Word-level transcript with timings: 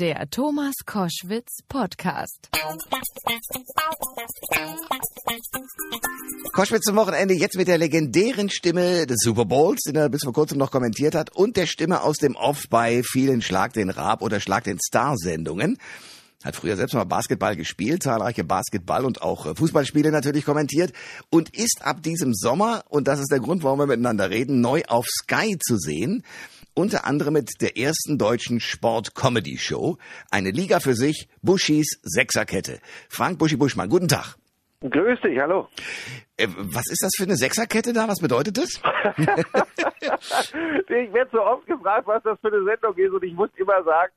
Der 0.00 0.30
Thomas 0.30 0.72
Koschwitz 0.86 1.58
Podcast. 1.68 2.48
Koschwitz 6.54 6.84
zum 6.86 6.96
Wochenende 6.96 7.34
jetzt 7.34 7.58
mit 7.58 7.68
der 7.68 7.76
legendären 7.76 8.48
Stimme 8.48 9.06
des 9.06 9.18
Super 9.20 9.44
Bowls, 9.44 9.82
den 9.82 9.96
er 9.96 10.08
bis 10.08 10.22
vor 10.24 10.32
kurzem 10.32 10.56
noch 10.56 10.70
kommentiert 10.70 11.14
hat, 11.14 11.36
und 11.36 11.58
der 11.58 11.66
Stimme 11.66 12.00
aus 12.00 12.16
dem 12.16 12.34
Off 12.34 12.66
bei 12.70 13.02
vielen 13.02 13.42
Schlag 13.42 13.74
den 13.74 13.90
Rab 13.90 14.22
oder 14.22 14.40
Schlag 14.40 14.64
den 14.64 14.78
Star 14.80 15.18
Sendungen. 15.18 15.76
Hat 16.42 16.56
früher 16.56 16.76
selbst 16.76 16.94
mal 16.94 17.04
Basketball 17.04 17.54
gespielt, 17.54 18.02
zahlreiche 18.02 18.44
Basketball- 18.44 19.04
und 19.04 19.20
auch 19.20 19.44
äh, 19.44 19.54
Fußballspiele 19.54 20.10
natürlich 20.10 20.46
kommentiert 20.46 20.94
und 21.28 21.54
ist 21.54 21.82
ab 21.82 22.02
diesem 22.02 22.32
Sommer, 22.32 22.84
und 22.88 23.06
das 23.06 23.20
ist 23.20 23.30
der 23.30 23.40
Grund, 23.40 23.62
warum 23.62 23.80
wir 23.80 23.86
miteinander 23.86 24.30
reden, 24.30 24.62
neu 24.62 24.80
auf 24.88 25.04
Sky 25.06 25.58
zu 25.58 25.76
sehen. 25.76 26.24
Unter 26.74 27.04
anderem 27.04 27.34
mit 27.34 27.60
der 27.60 27.76
ersten 27.76 28.16
deutschen 28.16 28.60
Sport-Comedy-Show. 28.60 29.96
Eine 30.30 30.50
Liga 30.50 30.80
für 30.80 30.94
sich, 30.94 31.28
Buschis 31.42 32.00
Sechserkette. 32.02 32.80
Frank 33.08 33.38
Buschi 33.38 33.56
Buschmann, 33.56 33.88
guten 33.88 34.08
Tag. 34.08 34.36
Grüß 34.82 35.20
dich, 35.20 35.38
hallo. 35.38 35.68
Äh, 36.38 36.46
was 36.56 36.90
ist 36.90 37.02
das 37.02 37.12
für 37.16 37.24
eine 37.24 37.36
Sechserkette 37.36 37.92
da? 37.92 38.08
Was 38.08 38.20
bedeutet 38.20 38.56
das? 38.56 38.80
ich 40.88 41.12
werde 41.12 41.30
so 41.32 41.42
oft 41.42 41.66
gefragt, 41.66 42.06
was 42.06 42.22
das 42.22 42.40
für 42.40 42.48
eine 42.48 42.64
Sendung 42.64 42.96
ist 42.96 43.12
und 43.12 43.24
ich 43.24 43.34
muss 43.34 43.50
immer 43.56 43.82
sagen, 43.84 44.12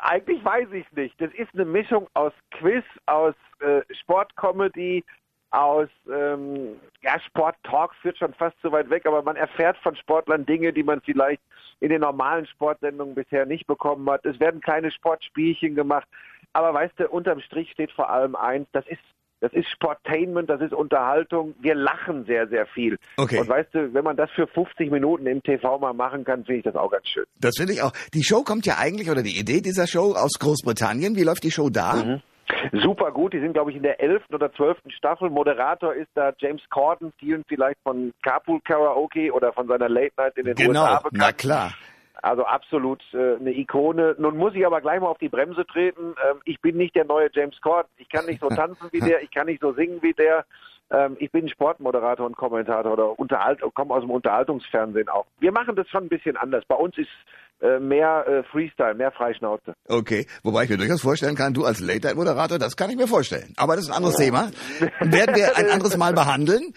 eigentlich 0.00 0.42
weiß 0.44 0.68
ich 0.72 0.90
nicht. 0.92 1.20
Das 1.20 1.30
ist 1.34 1.52
eine 1.52 1.64
Mischung 1.64 2.08
aus 2.14 2.32
Quiz, 2.52 2.84
aus 3.06 3.34
äh, 3.60 3.82
Sportcomedy, 4.00 5.04
aus 5.50 5.88
ähm, 6.10 6.80
ja, 7.02 7.20
Sporttalk 7.20 7.94
führt 7.96 8.16
schon 8.16 8.32
fast 8.34 8.58
zu 8.62 8.72
weit 8.72 8.88
weg, 8.88 9.04
aber 9.04 9.22
man 9.22 9.36
erfährt 9.36 9.76
von 9.78 9.94
Sportlern 9.96 10.46
Dinge, 10.46 10.72
die 10.72 10.82
man 10.82 11.02
vielleicht 11.02 11.42
in 11.82 11.88
den 11.88 12.00
normalen 12.00 12.46
Sportsendungen 12.46 13.16
bisher 13.16 13.44
nicht 13.44 13.66
bekommen 13.66 14.08
hat. 14.08 14.24
Es 14.24 14.38
werden 14.38 14.60
kleine 14.60 14.92
Sportspielchen 14.92 15.74
gemacht. 15.74 16.06
Aber 16.52 16.72
weißt 16.72 16.94
du, 16.96 17.08
unterm 17.08 17.40
Strich 17.40 17.72
steht 17.72 17.90
vor 17.90 18.08
allem 18.08 18.36
eins, 18.36 18.68
das 18.72 18.86
ist 18.86 19.00
das 19.40 19.52
ist 19.54 19.68
Sportainment, 19.72 20.48
das 20.48 20.60
ist 20.60 20.72
Unterhaltung. 20.72 21.56
Wir 21.60 21.74
lachen 21.74 22.24
sehr, 22.26 22.46
sehr 22.46 22.64
viel. 22.64 22.96
Okay. 23.16 23.40
Und 23.40 23.48
weißt 23.48 23.74
du, 23.74 23.92
wenn 23.92 24.04
man 24.04 24.16
das 24.16 24.30
für 24.30 24.46
50 24.46 24.88
Minuten 24.92 25.26
im 25.26 25.42
TV 25.42 25.80
mal 25.80 25.92
machen 25.92 26.24
kann, 26.24 26.44
finde 26.44 26.58
ich 26.58 26.64
das 26.64 26.76
auch 26.76 26.92
ganz 26.92 27.08
schön. 27.08 27.24
Das 27.40 27.56
finde 27.56 27.72
ich 27.72 27.82
auch. 27.82 27.92
Die 28.14 28.22
Show 28.22 28.44
kommt 28.44 28.66
ja 28.66 28.78
eigentlich, 28.78 29.10
oder 29.10 29.24
die 29.24 29.36
Idee 29.36 29.60
dieser 29.60 29.88
Show 29.88 30.12
aus 30.12 30.38
Großbritannien. 30.38 31.16
Wie 31.16 31.24
läuft 31.24 31.42
die 31.42 31.50
Show 31.50 31.70
da? 31.70 31.94
Mhm. 31.94 32.22
Super 32.72 33.10
gut, 33.12 33.32
die 33.32 33.40
sind 33.40 33.52
glaube 33.54 33.70
ich 33.70 33.76
in 33.76 33.82
der 33.82 34.00
elften 34.00 34.34
oder 34.34 34.52
zwölften 34.52 34.90
Staffel. 34.90 35.30
Moderator 35.30 35.94
ist 35.94 36.10
da 36.14 36.32
James 36.38 36.62
Corden, 36.70 37.12
vielen 37.18 37.44
vielleicht 37.48 37.78
von 37.82 38.12
Carpool 38.22 38.60
Karaoke 38.62 39.32
oder 39.32 39.52
von 39.52 39.66
seiner 39.68 39.88
Late 39.88 40.12
Night 40.16 40.36
in 40.36 40.44
den 40.46 40.54
Genau, 40.54 40.82
USA 40.82 40.96
bekannt. 40.96 41.12
na 41.14 41.32
klar. 41.32 41.72
Also 42.22 42.44
absolut 42.44 43.02
äh, 43.14 43.36
eine 43.36 43.50
Ikone. 43.50 44.14
Nun 44.18 44.36
muss 44.36 44.54
ich 44.54 44.64
aber 44.64 44.80
gleich 44.80 45.00
mal 45.00 45.08
auf 45.08 45.18
die 45.18 45.28
Bremse 45.28 45.66
treten. 45.66 46.14
Ähm, 46.24 46.40
ich 46.44 46.60
bin 46.60 46.76
nicht 46.76 46.94
der 46.94 47.04
neue 47.04 47.28
James 47.32 47.60
Corden. 47.60 47.90
Ich 47.96 48.08
kann 48.08 48.26
nicht 48.26 48.40
so 48.40 48.48
tanzen 48.48 48.88
wie 48.92 49.00
der, 49.00 49.22
ich 49.22 49.30
kann 49.32 49.46
nicht 49.46 49.60
so 49.60 49.72
singen 49.72 50.00
wie 50.02 50.12
der. 50.12 50.44
Ähm, 50.92 51.16
ich 51.18 51.32
bin 51.32 51.48
Sportmoderator 51.48 52.26
und 52.26 52.36
Kommentator 52.36 52.92
oder 52.92 53.18
unterhalt, 53.18 53.60
komme 53.74 53.94
aus 53.94 54.02
dem 54.02 54.10
Unterhaltungsfernsehen 54.10 55.08
auch. 55.08 55.26
Wir 55.40 55.50
machen 55.50 55.74
das 55.74 55.88
schon 55.88 56.04
ein 56.04 56.08
bisschen 56.08 56.36
anders. 56.36 56.64
Bei 56.68 56.74
uns 56.74 56.96
ist 56.98 57.08
äh, 57.62 57.78
mehr 57.78 58.26
äh, 58.26 58.42
Freestyle, 58.42 58.94
mehr 58.94 59.10
Freischnauze. 59.10 59.74
Okay, 59.88 60.26
wobei 60.42 60.64
ich 60.64 60.70
mir 60.70 60.76
durchaus 60.76 61.00
vorstellen 61.00 61.36
kann, 61.36 61.54
du 61.54 61.64
als 61.64 61.80
Late-Night-Moderator, 61.80 62.58
das 62.58 62.76
kann 62.76 62.90
ich 62.90 62.96
mir 62.96 63.06
vorstellen. 63.06 63.54
Aber 63.56 63.74
das 63.74 63.84
ist 63.84 63.90
ein 63.90 63.96
anderes 63.96 64.16
Thema. 64.16 64.50
Werden 65.00 65.36
wir 65.36 65.56
ein 65.56 65.70
anderes 65.70 65.96
Mal 65.96 66.12
behandeln. 66.12 66.74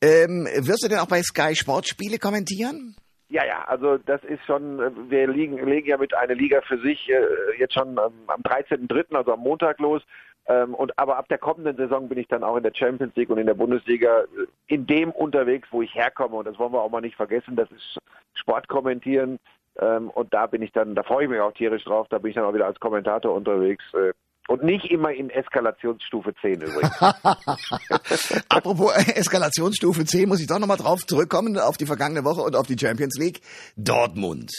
Ähm, 0.00 0.46
wirst 0.46 0.84
du 0.84 0.88
denn 0.88 1.00
auch 1.00 1.08
bei 1.08 1.22
Sky 1.22 1.54
Sportspiele 1.54 2.18
kommentieren? 2.18 2.96
Ja, 3.30 3.44
ja, 3.44 3.64
also 3.66 3.98
das 3.98 4.24
ist 4.24 4.42
schon, 4.46 4.80
äh, 4.80 4.90
wir 5.10 5.28
liegen, 5.28 5.58
legen 5.66 5.88
ja 5.88 5.98
mit 5.98 6.14
einer 6.14 6.34
Liga 6.34 6.62
für 6.62 6.78
sich 6.78 7.10
äh, 7.10 7.58
jetzt 7.58 7.74
schon 7.74 7.88
ähm, 7.98 8.12
am 8.28 8.40
13.3., 8.40 9.14
also 9.14 9.32
am 9.32 9.40
Montag 9.40 9.78
los. 9.80 10.02
Ähm, 10.48 10.74
und 10.74 10.98
aber 10.98 11.18
ab 11.18 11.28
der 11.28 11.38
kommenden 11.38 11.76
Saison 11.76 12.08
bin 12.08 12.18
ich 12.18 12.26
dann 12.26 12.42
auch 12.42 12.56
in 12.56 12.62
der 12.62 12.74
Champions 12.74 13.14
League 13.16 13.28
und 13.28 13.38
in 13.38 13.46
der 13.46 13.54
Bundesliga 13.54 14.20
äh, 14.20 14.46
in 14.66 14.86
dem 14.86 15.10
unterwegs, 15.10 15.68
wo 15.70 15.82
ich 15.82 15.94
herkomme. 15.94 16.36
Und 16.36 16.46
das 16.46 16.58
wollen 16.58 16.72
wir 16.72 16.80
auch 16.80 16.90
mal 16.90 17.02
nicht 17.02 17.16
vergessen. 17.16 17.54
Das 17.54 17.70
ist 17.70 17.98
Sport 18.34 18.66
kommentieren. 18.68 19.38
Ähm, 19.78 20.08
und 20.08 20.32
da 20.32 20.46
bin 20.46 20.62
ich 20.62 20.72
dann, 20.72 20.94
da 20.94 21.02
freue 21.02 21.24
ich 21.24 21.30
mich 21.30 21.40
auch 21.40 21.52
tierisch 21.52 21.84
drauf. 21.84 22.06
Da 22.08 22.18
bin 22.18 22.30
ich 22.30 22.34
dann 22.34 22.44
auch 22.44 22.54
wieder 22.54 22.66
als 22.66 22.80
Kommentator 22.80 23.34
unterwegs. 23.34 23.84
Äh, 23.92 24.12
und 24.48 24.64
nicht 24.64 24.90
immer 24.90 25.12
in 25.12 25.28
Eskalationsstufe 25.28 26.34
10 26.40 26.62
übrigens. 26.62 26.98
Apropos 28.48 28.96
Eskalationsstufe 29.14 30.06
10, 30.06 30.26
muss 30.26 30.40
ich 30.40 30.46
doch 30.46 30.58
nochmal 30.58 30.78
drauf 30.78 31.06
zurückkommen, 31.06 31.58
auf 31.58 31.76
die 31.76 31.84
vergangene 31.84 32.24
Woche 32.24 32.40
und 32.40 32.56
auf 32.56 32.66
die 32.66 32.78
Champions 32.78 33.18
League. 33.18 33.42
Dortmund. 33.76 34.50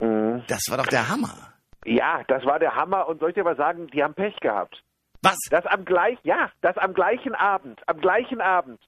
Mhm. 0.00 0.42
Das 0.48 0.62
war 0.70 0.78
doch 0.78 0.86
der 0.86 1.10
Hammer. 1.10 1.52
Ja, 1.84 2.22
das 2.28 2.46
war 2.46 2.58
der 2.58 2.74
Hammer. 2.74 3.06
Und 3.06 3.20
soll 3.20 3.28
ich 3.28 3.34
dir 3.34 3.42
aber 3.42 3.56
sagen, 3.56 3.88
die 3.88 4.02
haben 4.02 4.14
Pech 4.14 4.40
gehabt. 4.40 4.82
Was? 5.24 5.38
Das 5.50 5.66
am 5.66 5.84
gleich, 5.84 6.18
ja, 6.22 6.50
das 6.60 6.76
am 6.78 6.94
gleichen 6.94 7.34
Abend, 7.34 7.80
am 7.86 8.00
gleichen 8.00 8.40
Abend 8.40 8.80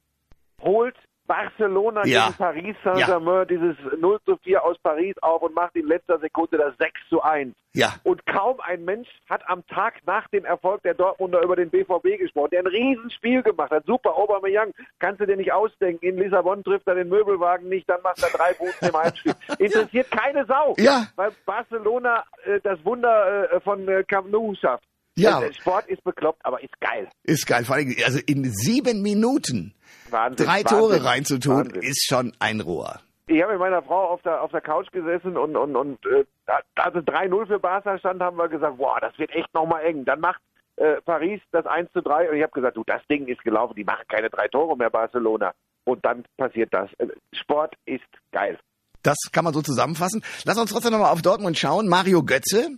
holt 0.62 0.96
Barcelona 1.26 2.06
Ja. 2.06 2.26
gegen 2.26 2.36
Paris 2.38 2.76
Saint-Germain 2.84 3.48
dieses 3.48 3.76
0 3.98 4.20
zu 4.24 4.36
4 4.44 4.62
aus 4.62 4.78
Paris 4.78 5.16
auf 5.22 5.42
und 5.42 5.56
macht 5.56 5.74
in 5.74 5.84
letzter 5.88 6.20
Sekunde 6.20 6.56
das 6.56 6.76
6 6.78 6.92
zu 7.08 7.20
1. 7.20 7.52
Ja. 7.74 7.94
Und 8.04 8.24
kaum 8.26 8.60
ein 8.60 8.84
Mensch 8.84 9.08
hat 9.28 9.42
am 9.48 9.66
Tag 9.66 9.94
nach 10.06 10.28
dem 10.28 10.44
Erfolg 10.44 10.82
der 10.84 10.94
Dortmunder 10.94 11.42
über 11.42 11.56
den 11.56 11.68
BVB 11.68 12.16
gesprochen, 12.18 12.50
der 12.52 12.60
ein 12.60 12.68
Riesenspiel 12.68 13.42
gemacht 13.42 13.72
hat. 13.72 13.84
Super, 13.86 14.16
Aubameyang, 14.16 14.72
kannst 15.00 15.20
du 15.20 15.26
dir 15.26 15.36
nicht 15.36 15.52
ausdenken. 15.52 16.06
In 16.06 16.16
Lissabon 16.16 16.62
trifft 16.62 16.86
er 16.86 16.94
den 16.94 17.08
Möbelwagen 17.08 17.68
nicht, 17.68 17.90
dann 17.90 18.02
macht 18.02 18.22
er 18.22 18.30
drei 18.30 18.52
Buden 18.54 18.88
im 18.88 18.96
Heimspiel. 18.96 19.34
Interessiert 19.58 20.08
keine 20.12 20.46
Sau, 20.46 20.74
Ja. 20.78 21.08
weil 21.16 21.32
Barcelona 21.44 22.22
äh, 22.44 22.60
das 22.62 22.82
Wunder 22.84 23.50
äh, 23.52 23.60
von 23.60 23.88
äh, 23.88 24.04
Camp 24.04 24.30
Nou 24.30 24.54
schafft. 24.54 24.84
Ja. 25.16 25.40
Äh, 25.42 25.52
Sport 25.54 25.86
ist 25.88 26.02
bekloppt, 26.04 26.44
aber 26.44 26.62
ist 26.62 26.78
geil. 26.80 27.08
Ist 27.24 27.46
geil. 27.46 27.64
Vor 27.64 27.76
allem, 27.76 27.94
also 28.04 28.18
in 28.26 28.44
sieben 28.52 29.02
Minuten 29.02 29.74
Wahnsinn. 30.10 30.46
drei 30.46 30.62
Wahnsinn, 30.62 30.78
Tore 30.78 31.04
reinzutun, 31.04 31.56
Wahnsinn. 31.66 31.82
ist 31.82 32.06
schon 32.06 32.32
ein 32.38 32.60
Rohr. 32.60 33.00
Ich 33.28 33.42
habe 33.42 33.52
mit 33.52 33.60
meiner 33.60 33.82
Frau 33.82 34.10
auf 34.10 34.22
der, 34.22 34.40
auf 34.40 34.52
der 34.52 34.60
Couch 34.60 34.90
gesessen 34.92 35.36
und, 35.36 35.56
und, 35.56 35.74
und 35.74 36.04
äh, 36.06 36.24
da- 36.46 36.60
als 36.76 36.94
es 36.94 37.02
3-0 37.04 37.46
für 37.46 37.58
Barca 37.58 37.98
stand, 37.98 38.22
haben 38.22 38.36
wir 38.36 38.48
gesagt, 38.48 38.74
wow, 38.78 38.98
das 39.00 39.18
wird 39.18 39.30
echt 39.34 39.52
nochmal 39.52 39.84
eng. 39.84 40.04
Dann 40.04 40.20
macht 40.20 40.40
äh, 40.76 41.00
Paris 41.04 41.40
das 41.50 41.66
1 41.66 41.90
zu 41.92 42.02
3 42.02 42.30
und 42.30 42.36
ich 42.36 42.42
habe 42.42 42.52
gesagt, 42.52 42.76
du, 42.76 42.84
das 42.86 43.02
Ding 43.08 43.26
ist 43.26 43.42
gelaufen, 43.42 43.74
die 43.74 43.82
machen 43.84 44.04
keine 44.08 44.30
drei 44.30 44.46
Tore 44.48 44.76
mehr, 44.76 44.90
Barcelona. 44.90 45.52
Und 45.84 46.04
dann 46.04 46.24
passiert 46.36 46.72
das. 46.72 46.88
Äh, 46.98 47.08
Sport 47.32 47.74
ist 47.86 48.04
geil. 48.30 48.58
Das 49.06 49.16
kann 49.32 49.44
man 49.44 49.54
so 49.54 49.62
zusammenfassen. 49.62 50.22
Lass 50.44 50.58
uns 50.58 50.70
trotzdem 50.72 50.92
nochmal 50.92 51.12
auf 51.12 51.22
Dortmund 51.22 51.56
schauen. 51.58 51.88
Mario 51.88 52.22
Götze, 52.24 52.70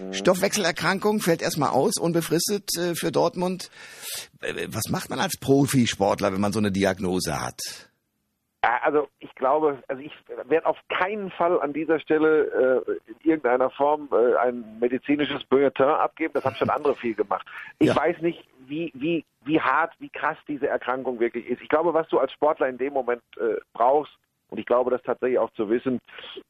Mhm. 0.00 0.12
Stoffwechselerkrankung, 0.12 1.20
fällt 1.20 1.42
erstmal 1.42 1.70
aus, 1.70 1.96
unbefristet 1.98 2.68
äh, 2.76 2.94
für 2.94 3.10
Dortmund. 3.10 3.70
Äh, 4.42 4.68
Was 4.70 4.88
macht 4.90 5.10
man 5.10 5.18
als 5.20 5.38
Profisportler, 5.38 6.32
wenn 6.32 6.40
man 6.40 6.52
so 6.52 6.58
eine 6.58 6.70
Diagnose 6.72 7.40
hat? 7.40 7.60
Äh, 8.62 8.68
Also 8.82 9.08
ich 9.20 9.34
glaube, 9.34 9.82
also 9.88 10.02
ich 10.02 10.12
werde 10.48 10.66
auf 10.66 10.76
keinen 10.88 11.30
Fall 11.30 11.60
an 11.60 11.72
dieser 11.72 11.98
Stelle 12.00 12.84
äh, 12.86 13.10
in 13.10 13.16
irgendeiner 13.30 13.70
Form 13.70 14.08
äh, 14.12 14.36
ein 14.36 14.78
medizinisches 14.80 15.44
Bulletin 15.44 15.86
abgeben. 15.86 16.32
Das 16.34 16.44
haben 16.44 16.56
schon 16.56 16.70
andere 16.70 16.94
viel 16.94 17.14
gemacht. 17.14 17.46
Ich 17.78 17.88
Ja. 17.88 17.96
weiß 17.96 18.20
nicht, 18.20 18.44
wie, 18.66 18.92
wie, 18.94 19.24
wie 19.44 19.60
hart, 19.60 19.92
wie 19.98 20.10
krass 20.10 20.36
diese 20.46 20.68
Erkrankung 20.68 21.18
wirklich 21.20 21.46
ist. 21.46 21.60
Ich 21.62 21.68
glaube, 21.68 21.94
was 21.94 22.06
du 22.08 22.18
als 22.18 22.32
Sportler 22.32 22.68
in 22.68 22.76
dem 22.78 22.92
Moment 22.92 23.22
äh, 23.38 23.56
brauchst, 23.72 24.12
und 24.50 24.58
ich 24.58 24.66
glaube 24.66 24.90
das 24.90 25.02
tatsächlich 25.02 25.38
auch 25.38 25.52
zu 25.52 25.70
wissen, 25.70 26.00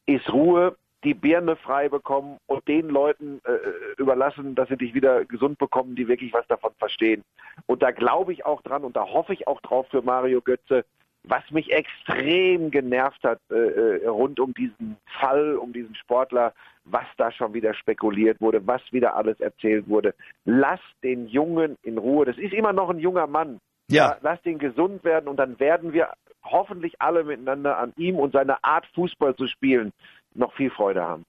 ist 0.05 0.31
Ruhe, 0.31 0.75
die 1.03 1.13
Birne 1.13 1.55
frei 1.55 1.89
bekommen 1.89 2.37
und 2.47 2.67
den 2.67 2.89
Leuten 2.89 3.41
äh, 3.45 3.99
überlassen, 3.99 4.53
dass 4.55 4.69
sie 4.69 4.77
dich 4.77 4.93
wieder 4.93 5.25
gesund 5.25 5.57
bekommen, 5.57 5.95
die 5.95 6.07
wirklich 6.07 6.33
was 6.33 6.45
davon 6.47 6.71
verstehen. 6.77 7.23
Und 7.65 7.81
da 7.81 7.91
glaube 7.91 8.33
ich 8.33 8.45
auch 8.45 8.61
dran 8.61 8.83
und 8.83 8.95
da 8.95 9.07
hoffe 9.07 9.33
ich 9.33 9.47
auch 9.47 9.61
drauf 9.61 9.87
für 9.89 10.01
Mario 10.01 10.41
Götze, 10.41 10.85
was 11.23 11.43
mich 11.51 11.71
extrem 11.71 12.71
genervt 12.71 13.23
hat 13.23 13.39
äh, 13.51 13.55
äh, 13.55 14.07
rund 14.07 14.39
um 14.39 14.53
diesen 14.53 14.97
Fall, 15.19 15.55
um 15.55 15.71
diesen 15.71 15.95
Sportler, 15.95 16.53
was 16.85 17.05
da 17.17 17.31
schon 17.31 17.53
wieder 17.53 17.73
spekuliert 17.73 18.41
wurde, 18.41 18.65
was 18.65 18.81
wieder 18.91 19.15
alles 19.15 19.39
erzählt 19.39 19.87
wurde. 19.87 20.15
Lass 20.45 20.79
den 21.03 21.27
Jungen 21.27 21.77
in 21.83 21.97
Ruhe. 21.97 22.25
Das 22.25 22.37
ist 22.37 22.53
immer 22.53 22.73
noch 22.73 22.89
ein 22.89 22.99
junger 22.99 23.27
Mann. 23.27 23.59
Ja. 23.89 24.17
Lass 24.21 24.41
den 24.41 24.57
gesund 24.57 25.03
werden 25.03 25.27
und 25.27 25.37
dann 25.37 25.59
werden 25.59 25.93
wir 25.93 26.09
hoffentlich 26.43 26.93
alle 26.99 27.23
miteinander 27.23 27.77
an 27.77 27.93
ihm 27.97 28.15
und 28.17 28.33
seiner 28.33 28.59
Art 28.63 28.85
Fußball 28.95 29.35
zu 29.35 29.47
spielen 29.47 29.93
noch 30.33 30.53
viel 30.55 30.69
Freude 30.71 31.01
haben. 31.01 31.25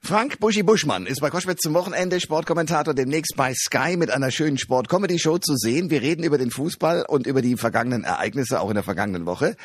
Frank 0.00 0.38
Buschi 0.38 0.62
Buschmann 0.62 1.06
ist 1.06 1.20
bei 1.20 1.28
Koschwitz 1.28 1.60
zum 1.60 1.74
Wochenende 1.74 2.20
Sportkommentator 2.20 2.94
demnächst 2.94 3.34
bei 3.36 3.52
Sky 3.52 3.96
mit 3.96 4.10
einer 4.10 4.30
schönen 4.30 4.56
Sport-Comedy-Show 4.56 5.38
zu 5.38 5.56
sehen. 5.56 5.90
Wir 5.90 6.00
reden 6.02 6.22
über 6.22 6.38
den 6.38 6.50
Fußball 6.52 7.04
und 7.08 7.26
über 7.26 7.42
die 7.42 7.56
vergangenen 7.56 8.04
Ereignisse 8.04 8.60
auch 8.60 8.68
in 8.68 8.74
der 8.74 8.84
vergangenen 8.84 9.26
Woche. 9.26 9.56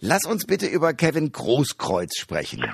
Lass 0.00 0.24
uns 0.26 0.46
bitte 0.46 0.66
über 0.66 0.94
Kevin 0.94 1.32
Großkreuz 1.32 2.16
sprechen. 2.16 2.64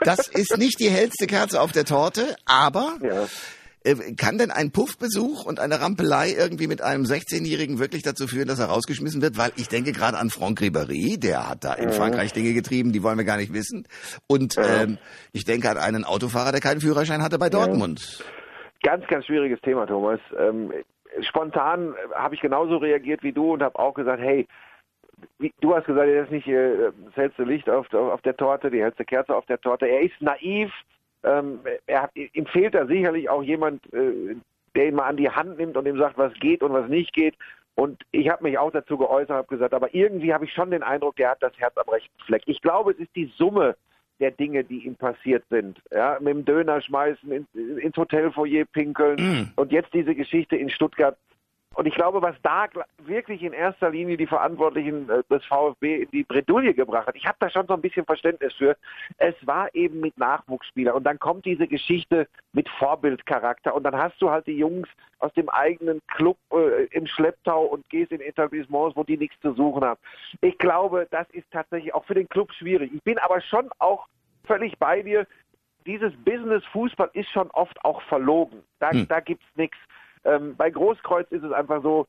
Das 0.00 0.26
ist 0.26 0.58
nicht 0.58 0.80
die 0.80 0.90
hellste 0.90 1.28
Kerze 1.28 1.60
auf 1.60 1.70
der 1.70 1.84
Torte, 1.84 2.34
aber 2.44 2.96
Ja. 3.00 3.28
Äh, 3.84 4.14
kann 4.14 4.38
denn 4.38 4.50
ein 4.50 4.70
Puffbesuch 4.70 5.44
und 5.44 5.60
eine 5.60 5.80
Rampelei 5.80 6.30
irgendwie 6.30 6.66
mit 6.66 6.82
einem 6.82 7.04
16-Jährigen 7.04 7.78
wirklich 7.78 8.02
dazu 8.02 8.26
führen, 8.26 8.48
dass 8.48 8.58
er 8.58 8.66
rausgeschmissen 8.66 9.22
wird? 9.22 9.38
Weil 9.38 9.52
ich 9.56 9.68
denke 9.68 9.92
gerade 9.92 10.18
an 10.18 10.30
Franck 10.30 10.60
Ribéry, 10.60 11.18
der 11.18 11.48
hat 11.48 11.64
da 11.64 11.74
in 11.74 11.90
Frankreich 11.90 12.32
Dinge 12.32 12.52
getrieben, 12.52 12.92
die 12.92 13.02
wollen 13.02 13.18
wir 13.18 13.24
gar 13.24 13.36
nicht 13.36 13.52
wissen. 13.52 13.86
Und 14.26 14.56
ähm, 14.58 14.98
ich 15.32 15.44
denke 15.44 15.70
an 15.70 15.78
einen 15.78 16.04
Autofahrer, 16.04 16.52
der 16.52 16.60
keinen 16.60 16.80
Führerschein 16.80 17.22
hatte 17.22 17.38
bei 17.38 17.48
Dortmund. 17.48 18.24
Ganz, 18.82 19.06
ganz 19.06 19.26
schwieriges 19.26 19.60
Thema, 19.60 19.86
Thomas. 19.86 20.20
Ähm, 20.38 20.72
spontan 21.20 21.94
habe 22.14 22.34
ich 22.34 22.40
genauso 22.40 22.78
reagiert 22.78 23.22
wie 23.22 23.32
du 23.32 23.52
und 23.52 23.62
habe 23.62 23.78
auch 23.78 23.94
gesagt, 23.94 24.20
hey, 24.20 24.46
wie, 25.38 25.52
du 25.60 25.74
hast 25.74 25.86
gesagt, 25.86 26.08
er 26.08 26.24
ist 26.24 26.32
nicht 26.32 26.48
äh, 26.48 26.90
das 27.06 27.16
hellste 27.16 27.44
Licht 27.44 27.68
auf, 27.68 27.92
auf, 27.92 28.22
der 28.22 28.36
Torte, 28.36 28.70
die 28.70 28.82
hellste 28.82 29.04
Kerze 29.04 29.34
auf 29.34 29.46
der 29.46 29.60
Torte. 29.60 29.86
Er 29.86 30.02
ist 30.02 30.20
naiv. 30.20 30.72
Ähm, 31.24 31.60
er, 31.86 32.10
ihm 32.14 32.46
fehlt 32.46 32.74
da 32.74 32.86
sicherlich 32.86 33.28
auch 33.28 33.42
jemand, 33.42 33.92
äh, 33.92 34.36
der 34.74 34.88
ihn 34.88 34.94
mal 34.94 35.06
an 35.06 35.16
die 35.16 35.30
Hand 35.30 35.58
nimmt 35.58 35.76
und 35.76 35.86
ihm 35.86 35.98
sagt, 35.98 36.18
was 36.18 36.32
geht 36.34 36.62
und 36.62 36.72
was 36.72 36.88
nicht 36.88 37.12
geht. 37.12 37.34
Und 37.74 38.02
ich 38.10 38.28
habe 38.28 38.42
mich 38.42 38.58
auch 38.58 38.70
dazu 38.70 38.98
geäußert, 38.98 39.36
habe 39.36 39.48
gesagt, 39.48 39.72
aber 39.72 39.94
irgendwie 39.94 40.34
habe 40.34 40.44
ich 40.44 40.52
schon 40.52 40.70
den 40.70 40.82
Eindruck, 40.82 41.16
der 41.16 41.30
hat 41.30 41.42
das 41.42 41.56
Herz 41.56 41.76
am 41.76 41.88
rechten 41.88 42.18
Fleck. 42.26 42.42
Ich 42.46 42.60
glaube, 42.60 42.92
es 42.92 42.98
ist 42.98 43.14
die 43.16 43.32
Summe 43.36 43.76
der 44.20 44.30
Dinge, 44.30 44.62
die 44.62 44.86
ihm 44.86 44.94
passiert 44.94 45.44
sind. 45.48 45.80
Ja, 45.90 46.18
mit 46.20 46.34
dem 46.34 46.44
Döner 46.44 46.80
schmeißen, 46.80 47.32
ins, 47.32 47.48
ins 47.54 47.96
Hotelfoyer 47.96 48.64
pinkeln 48.66 49.16
mm. 49.16 49.52
und 49.56 49.72
jetzt 49.72 49.92
diese 49.94 50.14
Geschichte 50.14 50.56
in 50.56 50.70
Stuttgart. 50.70 51.16
Und 51.74 51.86
ich 51.86 51.94
glaube, 51.94 52.20
was 52.20 52.36
da 52.42 52.66
wirklich 52.98 53.42
in 53.42 53.52
erster 53.52 53.90
Linie 53.90 54.16
die 54.16 54.26
Verantwortlichen 54.26 55.08
äh, 55.08 55.22
des 55.30 55.44
VfB 55.46 56.02
in 56.02 56.10
die 56.10 56.22
Bredouille 56.22 56.74
gebracht 56.74 57.06
hat, 57.06 57.16
ich 57.16 57.26
habe 57.26 57.36
da 57.40 57.48
schon 57.48 57.66
so 57.66 57.74
ein 57.74 57.80
bisschen 57.80 58.04
Verständnis 58.04 58.52
für, 58.54 58.76
es 59.18 59.34
war 59.46 59.74
eben 59.74 60.00
mit 60.00 60.16
Nachwuchsspieler 60.18 60.94
und 60.94 61.04
dann 61.04 61.18
kommt 61.18 61.44
diese 61.44 61.66
Geschichte 61.66 62.28
mit 62.52 62.68
Vorbildcharakter 62.68 63.74
und 63.74 63.84
dann 63.84 63.96
hast 63.96 64.20
du 64.20 64.30
halt 64.30 64.46
die 64.46 64.58
Jungs 64.58 64.88
aus 65.18 65.32
dem 65.34 65.48
eigenen 65.48 66.00
Club 66.08 66.36
äh, 66.52 66.84
im 66.90 67.06
Schlepptau 67.06 67.64
und 67.64 67.88
gehst 67.88 68.12
in 68.12 68.20
Etablissements, 68.20 68.96
wo 68.96 69.04
die 69.04 69.16
nichts 69.16 69.40
zu 69.40 69.54
suchen 69.54 69.84
haben. 69.84 70.00
Ich 70.40 70.58
glaube, 70.58 71.06
das 71.10 71.28
ist 71.30 71.50
tatsächlich 71.50 71.94
auch 71.94 72.04
für 72.04 72.14
den 72.14 72.28
Club 72.28 72.52
schwierig. 72.52 72.92
Ich 72.92 73.02
bin 73.02 73.18
aber 73.18 73.40
schon 73.40 73.70
auch 73.78 74.06
völlig 74.44 74.78
bei 74.78 75.02
dir. 75.02 75.26
Dieses 75.86 76.12
Business 76.24 76.64
Fußball 76.66 77.10
ist 77.12 77.30
schon 77.30 77.50
oft 77.52 77.82
auch 77.84 78.02
verlogen. 78.02 78.62
Da, 78.78 78.90
hm. 78.90 79.08
da 79.08 79.20
gibt's 79.20 79.46
nichts. 79.56 79.78
Ähm, 80.24 80.56
bei 80.56 80.70
Großkreuz 80.70 81.30
ist 81.30 81.42
es 81.42 81.52
einfach 81.52 81.82
so, 81.82 82.06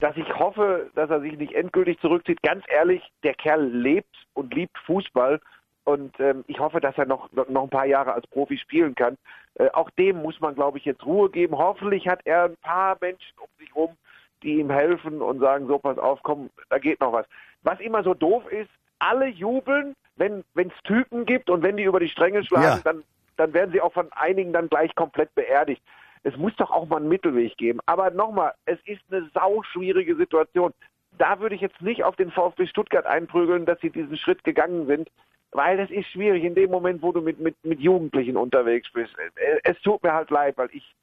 dass 0.00 0.16
ich 0.16 0.28
hoffe, 0.38 0.90
dass 0.94 1.10
er 1.10 1.20
sich 1.20 1.36
nicht 1.38 1.52
endgültig 1.52 2.00
zurückzieht. 2.00 2.42
Ganz 2.42 2.64
ehrlich, 2.68 3.02
der 3.22 3.34
Kerl 3.34 3.64
lebt 3.64 4.14
und 4.34 4.52
liebt 4.54 4.76
Fußball 4.86 5.40
und 5.84 6.18
ähm, 6.18 6.44
ich 6.46 6.58
hoffe, 6.58 6.80
dass 6.80 6.96
er 6.96 7.06
noch, 7.06 7.30
noch 7.32 7.62
ein 7.62 7.70
paar 7.70 7.84
Jahre 7.84 8.14
als 8.14 8.26
Profi 8.26 8.56
spielen 8.56 8.94
kann. 8.94 9.16
Äh, 9.54 9.68
auch 9.72 9.90
dem 9.90 10.22
muss 10.22 10.40
man, 10.40 10.54
glaube 10.54 10.78
ich, 10.78 10.84
jetzt 10.84 11.04
Ruhe 11.04 11.30
geben. 11.30 11.56
Hoffentlich 11.56 12.08
hat 12.08 12.20
er 12.24 12.44
ein 12.44 12.56
paar 12.62 12.96
Menschen 13.00 13.38
um 13.38 13.48
sich 13.58 13.68
herum, 13.68 13.96
die 14.42 14.58
ihm 14.58 14.70
helfen 14.70 15.20
und 15.20 15.40
sagen, 15.40 15.66
so 15.66 15.78
pass 15.78 15.98
auf, 15.98 16.20
komm, 16.22 16.50
da 16.70 16.78
geht 16.78 17.00
noch 17.00 17.12
was. 17.12 17.26
Was 17.62 17.80
immer 17.80 18.02
so 18.02 18.14
doof 18.14 18.46
ist, 18.50 18.70
alle 18.98 19.26
jubeln, 19.26 19.94
wenn 20.16 20.44
es 20.54 20.82
Typen 20.84 21.26
gibt 21.26 21.50
und 21.50 21.62
wenn 21.62 21.76
die 21.76 21.84
über 21.84 22.00
die 22.00 22.08
Stränge 22.08 22.44
schlagen, 22.44 22.64
ja. 22.64 22.80
dann, 22.82 23.04
dann 23.36 23.52
werden 23.52 23.72
sie 23.72 23.80
auch 23.80 23.92
von 23.92 24.10
einigen 24.12 24.52
dann 24.52 24.68
gleich 24.68 24.94
komplett 24.94 25.34
beerdigt. 25.34 25.82
Es 26.24 26.36
muss 26.36 26.56
doch 26.56 26.70
auch 26.70 26.88
mal 26.88 26.96
einen 26.96 27.08
Mittelweg 27.08 27.56
geben. 27.56 27.80
Aber 27.86 28.10
nochmal, 28.10 28.54
es 28.64 28.78
ist 28.86 29.02
eine 29.10 29.28
sauschwierige 29.32 30.16
Situation. 30.16 30.72
Da 31.18 31.38
würde 31.38 31.54
ich 31.54 31.60
jetzt 31.60 31.80
nicht 31.80 32.02
auf 32.02 32.16
den 32.16 32.32
VfB 32.32 32.66
Stuttgart 32.66 33.06
einprügeln, 33.06 33.66
dass 33.66 33.80
sie 33.80 33.90
diesen 33.90 34.16
Schritt 34.16 34.42
gegangen 34.42 34.86
sind, 34.86 35.08
weil 35.52 35.78
es 35.78 35.90
ist 35.90 36.08
schwierig 36.08 36.42
in 36.42 36.54
dem 36.56 36.70
Moment, 36.70 37.02
wo 37.02 37.12
du 37.12 37.20
mit, 37.20 37.38
mit, 37.38 37.54
mit 37.64 37.78
Jugendlichen 37.78 38.36
unterwegs 38.36 38.90
bist. 38.92 39.14
Es 39.62 39.78
tut 39.82 40.02
mir 40.02 40.12
halt 40.12 40.30
leid, 40.30 40.56
weil 40.56 40.70
ich 40.72 40.94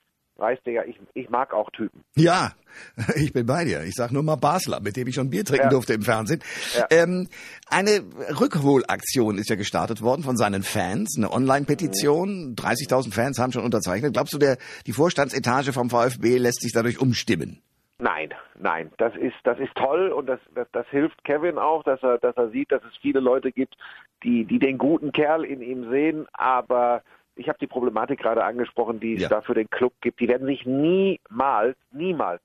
weißt 0.41 0.65
du 0.65 0.71
ja, 0.71 0.83
ich, 0.83 0.99
ich 1.13 1.29
mag 1.29 1.53
auch 1.53 1.69
Typen. 1.71 2.03
Ja, 2.15 2.51
ich 3.15 3.31
bin 3.31 3.45
bei 3.45 3.63
dir. 3.63 3.83
Ich 3.83 3.93
sag 3.95 4.11
nur 4.11 4.23
mal 4.23 4.35
Basler, 4.35 4.81
mit 4.81 4.97
dem 4.97 5.07
ich 5.07 5.15
schon 5.15 5.29
Bier 5.29 5.45
trinken 5.45 5.65
ja. 5.65 5.69
durfte 5.69 5.93
im 5.93 6.01
Fernsehen. 6.01 6.41
Ja. 6.75 6.87
Ähm, 6.89 7.27
eine 7.69 8.01
Rückholaktion 8.39 9.37
ist 9.37 9.49
ja 9.49 9.55
gestartet 9.55 10.01
worden 10.01 10.23
von 10.23 10.35
seinen 10.35 10.63
Fans, 10.63 11.15
eine 11.17 11.31
Online-Petition. 11.31 12.55
30.000 12.55 13.13
Fans 13.13 13.39
haben 13.39 13.51
schon 13.51 13.63
unterzeichnet. 13.63 14.13
Glaubst 14.13 14.33
du, 14.33 14.37
der, 14.37 14.57
die 14.87 14.93
Vorstandsetage 14.93 15.71
vom 15.71 15.89
VfB 15.89 16.37
lässt 16.37 16.61
sich 16.61 16.73
dadurch 16.73 16.99
umstimmen? 16.99 17.61
Nein, 18.01 18.33
nein, 18.57 18.91
das 18.97 19.15
ist 19.15 19.35
das 19.43 19.59
ist 19.59 19.75
toll 19.75 20.09
und 20.09 20.25
das, 20.25 20.39
das 20.55 20.67
das 20.71 20.87
hilft 20.87 21.23
Kevin 21.23 21.59
auch, 21.59 21.83
dass 21.83 22.01
er 22.01 22.17
dass 22.17 22.35
er 22.35 22.49
sieht, 22.49 22.71
dass 22.71 22.81
es 22.83 22.97
viele 22.99 23.19
Leute 23.19 23.51
gibt, 23.51 23.75
die 24.23 24.43
die 24.43 24.57
den 24.57 24.79
guten 24.79 25.11
Kerl 25.11 25.45
in 25.45 25.61
ihm 25.61 25.87
sehen, 25.91 26.25
aber 26.33 27.03
ich 27.35 27.47
habe 27.47 27.57
die 27.59 27.67
Problematik 27.67 28.19
gerade 28.19 28.43
angesprochen, 28.43 28.99
die 28.99 29.15
es 29.15 29.23
ja. 29.23 29.29
da 29.29 29.41
für 29.41 29.53
den 29.53 29.69
Club 29.69 29.93
gibt. 30.01 30.19
Die 30.19 30.27
werden 30.27 30.47
sich 30.47 30.65
niemals, 30.65 31.77
niemals 31.91 32.41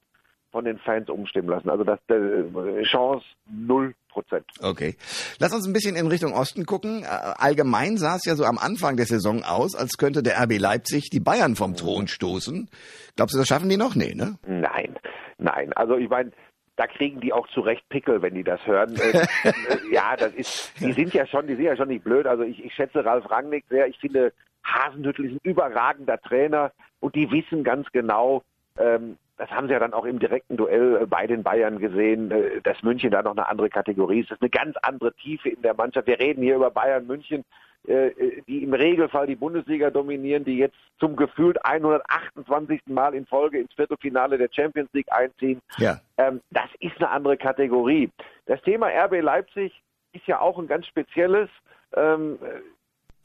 von 0.50 0.65
den 0.65 0.79
Fans 0.79 1.11
umstimmen 1.11 1.49
lassen. 1.49 1.69
Also 1.69 1.85
das 1.85 1.99
äh, 2.09 2.83
Chance 2.85 3.25
null 3.50 3.94
Prozent. 4.09 4.47
Okay. 4.62 4.97
Lass 5.38 5.53
uns 5.53 5.67
ein 5.67 5.75
bisschen 5.75 5.94
in 5.94 6.06
Richtung 6.06 6.33
Osten 6.33 6.65
gucken. 6.65 7.03
Äh, 7.03 7.06
allgemein 7.06 7.99
sah 7.99 8.17
es 8.17 8.25
ja 8.25 8.35
so 8.35 8.44
am 8.44 8.56
Anfang 8.56 8.97
der 8.97 9.05
Saison 9.05 9.43
aus, 9.44 9.75
als 9.75 9.99
könnte 9.99 10.23
der 10.23 10.43
RB 10.43 10.59
Leipzig 10.59 11.11
die 11.11 11.21
Bayern 11.21 11.55
vom 11.55 11.77
Thron 11.77 12.09
stoßen. 12.09 12.71
Glaubst 13.17 13.35
du, 13.35 13.38
das 13.38 13.47
schaffen 13.47 13.69
die 13.69 13.77
noch? 13.77 13.94
Nee, 13.94 14.15
ne? 14.15 14.38
Nein, 14.47 14.97
nein. 15.37 15.75
Also 15.75 15.99
ich 15.99 16.09
meine, 16.09 16.33
da 16.77 16.87
kriegen 16.87 17.21
die 17.21 17.35
auch 17.35 17.47
zu 17.49 17.61
Recht 17.61 17.87
Pickel, 17.91 18.23
wenn 18.23 18.35
die 18.35 18.44
das 18.44 18.65
hören. 18.67 18.97
Äh, 18.97 19.19
äh, 19.44 19.53
ja, 19.93 20.17
das 20.17 20.33
ist, 20.33 20.73
die 20.81 20.93
sind 20.93 21.12
ja 21.12 21.27
schon, 21.27 21.47
die 21.47 21.56
sind 21.56 21.65
ja 21.65 21.77
schon 21.77 21.88
nicht 21.88 22.05
blöd. 22.05 22.27
Also 22.27 22.44
ich, 22.44 22.65
ich 22.65 22.73
schätze 22.73 23.05
Ralf 23.05 23.31
Rangnick 23.31 23.67
sehr. 23.69 23.87
Ich 23.88 23.99
finde, 23.99 24.33
Hasenhüttel 24.66 25.26
ist 25.26 25.32
ein 25.32 25.40
überragender 25.42 26.20
Trainer 26.20 26.72
und 27.00 27.14
die 27.14 27.30
wissen 27.30 27.64
ganz 27.64 27.90
genau, 27.92 28.42
ähm, 28.78 29.16
das 29.36 29.50
haben 29.50 29.66
sie 29.66 29.74
ja 29.74 29.78
dann 29.78 29.92
auch 29.92 30.04
im 30.04 30.18
direkten 30.18 30.56
Duell 30.56 31.02
äh, 31.02 31.06
bei 31.06 31.26
den 31.26 31.42
Bayern 31.42 31.78
gesehen, 31.78 32.30
äh, 32.30 32.60
dass 32.62 32.82
München 32.82 33.10
da 33.10 33.22
noch 33.22 33.32
eine 33.32 33.48
andere 33.48 33.68
Kategorie 33.68 34.20
ist. 34.20 34.30
Das 34.30 34.36
ist 34.36 34.42
eine 34.42 34.50
ganz 34.50 34.76
andere 34.82 35.12
Tiefe 35.14 35.50
in 35.50 35.62
der 35.62 35.74
Mannschaft. 35.74 36.06
Wir 36.06 36.18
reden 36.18 36.42
hier 36.42 36.56
über 36.56 36.70
Bayern 36.70 37.06
München, 37.06 37.44
äh, 37.86 38.10
die 38.46 38.62
im 38.62 38.72
Regelfall 38.72 39.26
die 39.26 39.36
Bundesliga 39.36 39.90
dominieren, 39.90 40.44
die 40.44 40.56
jetzt 40.56 40.76
zum 40.98 41.16
gefühlt 41.16 41.62
128. 41.64 42.80
Mal 42.86 43.14
in 43.14 43.26
Folge 43.26 43.60
ins 43.60 43.72
Viertelfinale 43.74 44.38
der 44.38 44.48
Champions 44.50 44.90
League 44.92 45.12
einziehen. 45.12 45.60
Ja. 45.78 46.00
Ähm, 46.16 46.40
das 46.50 46.68
ist 46.80 46.96
eine 46.96 47.10
andere 47.10 47.36
Kategorie. 47.36 48.10
Das 48.46 48.60
Thema 48.62 48.88
RB 48.88 49.20
Leipzig 49.20 49.82
ist 50.12 50.26
ja 50.26 50.40
auch 50.40 50.58
ein 50.58 50.66
ganz 50.66 50.86
spezielles. 50.86 51.50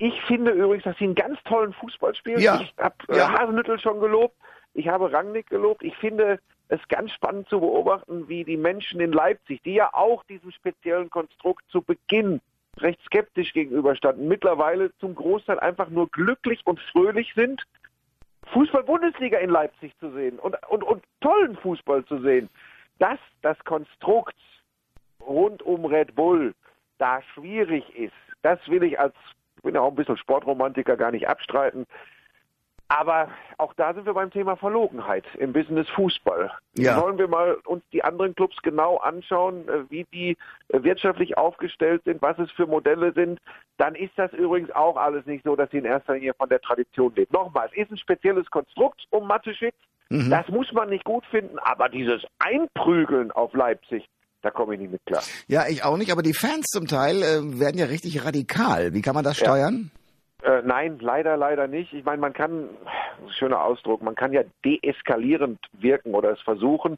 Ich 0.02 0.20
finde 0.24 0.50
übrigens, 0.50 0.84
dass 0.84 0.98
sie 0.98 1.04
einen 1.04 1.14
ganz 1.14 1.38
tollen 1.44 1.74
Fußball 1.74 2.16
spielen. 2.16 2.40
Ja. 2.40 2.60
Ich 2.60 2.74
habe 2.80 2.96
äh, 3.08 3.18
ja. 3.18 3.38
Hasenhüttel 3.38 3.80
schon 3.80 4.00
gelobt. 4.00 4.36
Ich 4.74 4.88
habe 4.88 5.14
Rangnick 5.14 5.48
gelobt. 5.48 5.84
Ich 5.84 5.96
finde 5.98 6.40
es 6.70 6.80
ganz 6.88 7.12
spannend 7.12 7.48
zu 7.50 7.60
beobachten, 7.60 8.28
wie 8.28 8.44
die 8.44 8.58
Menschen 8.58 9.00
in 9.00 9.12
Leipzig, 9.12 9.62
die 9.62 9.76
ja 9.76 9.94
auch 9.94 10.24
diesem 10.24 10.50
speziellen 10.50 11.12
Konstrukt 11.12 11.64
zu 11.70 11.84
Beginn 11.84 12.42
recht 12.80 13.00
skeptisch 13.06 13.54
gegenüberstanden, 13.54 14.28
mittlerweile 14.28 14.92
zum 14.98 15.14
Großteil 15.14 15.60
einfach 15.60 15.90
nur 15.90 16.10
glücklich 16.10 16.62
und 16.66 16.80
fröhlich 16.80 17.32
sind, 17.36 17.62
Fußball-Bundesliga 18.54 19.38
in 19.38 19.52
Leipzig 19.52 19.96
zu 20.00 20.10
sehen 20.14 20.40
und, 20.40 20.56
und, 20.68 20.84
und 20.84 21.04
tollen 21.20 21.56
Fußball 21.58 22.04
zu 22.06 22.20
sehen. 22.22 22.50
Dass 22.98 23.20
das 23.44 23.60
Konstrukt 23.66 24.36
rund 25.20 25.62
um 25.62 25.86
Red 25.86 26.16
Bull 26.16 26.56
da 26.98 27.22
schwierig 27.36 27.88
ist, 27.96 28.14
das 28.42 28.58
will 28.68 28.82
ich 28.82 29.00
als 29.00 29.14
ich 29.62 29.64
bin 29.64 29.76
ja 29.76 29.82
auch 29.82 29.90
ein 29.90 29.96
bisschen 29.96 30.18
Sportromantiker, 30.18 30.98
gar 30.98 31.12
nicht 31.12 31.30
abstreiten. 31.30 31.86
Aber 32.88 33.30
auch 33.60 33.76
da 33.76 33.94
sind 33.94 34.08
wir 34.08 34.16
beim 34.16 34.32
Thema 34.32 34.56
Verlogenheit 34.56 35.24
im 35.38 35.54
Business 35.54 35.88
Fußball. 35.90 36.52
Ja. 36.74 37.00
Wollen 37.00 37.20
wir 37.20 37.28
mal 37.28 37.54
uns 37.66 37.84
die 37.94 38.04
anderen 38.04 38.34
Clubs 38.34 38.58
genau 38.64 38.98
anschauen, 38.98 39.70
äh, 39.70 39.90
wie 39.90 40.06
die 40.12 40.36
äh, 40.70 40.82
wirtschaftlich 40.82 41.38
aufgestellt 41.38 42.02
sind, 42.06 42.24
was 42.24 42.40
es 42.40 42.52
für 42.52 42.66
Modelle 42.66 43.14
sind, 43.14 43.40
dann 43.78 43.94
ist 43.94 44.12
das 44.16 44.34
übrigens 44.34 44.72
auch 44.72 44.98
alles 44.98 45.28
nicht 45.28 45.44
so, 45.44 45.56
dass 45.56 45.70
sie 45.70 45.78
in 45.78 45.86
erster 45.86 46.16
Linie 46.16 46.34
von 46.34 46.50
der 46.50 46.60
Tradition 46.60 47.14
leben. 47.16 47.32
Nochmal, 47.32 47.70
es 47.72 47.84
ist 47.84 47.92
ein 47.92 47.98
spezielles 47.98 48.50
Konstrukt 48.50 49.06
um 49.12 49.28
Mateschitz. 49.28 49.76
Mhm. 50.10 50.32
Das 50.32 50.48
muss 50.48 50.74
man 50.74 50.90
nicht 50.90 51.06
gut 51.06 51.26
finden, 51.28 51.60
aber 51.60 51.88
dieses 51.88 52.26
Einprügeln 52.40 53.32
auf 53.32 53.54
Leipzig, 53.54 54.10
da 54.42 54.52
komme 54.52 54.76
ich 54.76 54.82
nicht 54.82 54.92
mit 54.92 55.06
klar. 55.06 55.24
Ja, 55.48 55.68
ich 55.68 55.84
auch 55.84 55.98
nicht, 55.98 56.12
aber 56.12 56.24
die 56.24 56.34
Fans 56.34 56.66
zum 56.68 56.88
Teil 56.88 57.22
äh, 57.22 57.60
werden 57.60 57.78
ja 57.78 57.86
richtig 57.86 58.26
radikal. 58.26 58.94
Wie 58.94 59.02
kann 59.02 59.16
man 59.16 59.24
das 59.24 59.38
steuern? 59.38 59.92
Ja. 59.94 60.02
Äh, 60.44 60.64
nein, 60.66 60.98
leider, 61.00 61.38
leider 61.38 61.68
nicht. 61.68 61.94
Ich 61.94 62.04
meine, 62.04 62.20
man 62.20 62.34
kann, 62.34 62.70
schöner 63.30 63.64
Ausdruck, 63.64 64.02
man 64.02 64.16
kann 64.16 64.34
ja 64.34 64.42
deeskalierend 64.66 65.60
wirken 65.74 66.16
oder 66.16 66.32
es 66.32 66.42
versuchen. 66.42 66.98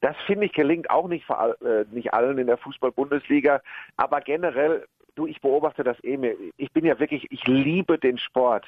Das 0.00 0.16
finde 0.26 0.46
ich 0.46 0.52
gelingt 0.52 0.90
auch 0.90 1.08
nicht, 1.08 1.28
äh, 1.28 1.84
nicht 1.90 2.14
allen 2.14 2.38
in 2.38 2.46
der 2.46 2.58
Fußball-Bundesliga. 2.58 3.60
Aber 3.96 4.20
generell, 4.20 4.86
du, 5.16 5.26
ich 5.26 5.40
beobachte 5.40 5.82
das 5.82 6.02
eh 6.04 6.16
mehr. 6.16 6.34
Ich 6.56 6.70
bin 6.72 6.84
ja 6.84 6.98
wirklich, 7.00 7.26
ich 7.32 7.44
liebe 7.46 7.98
den 7.98 8.18
Sport. 8.18 8.66